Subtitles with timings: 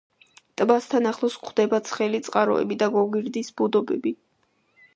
[0.61, 4.15] ტბასთან ახლოს გვხვდება ცხელი წყაროები და გოგირდის ბუდობები.